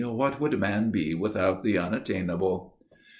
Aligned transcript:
What 0.03 0.39
would 0.41 0.59
man 0.59 0.89
be 0.89 1.13
without 1.13 1.61
the 1.61 1.77
unattainable? 1.77 2.75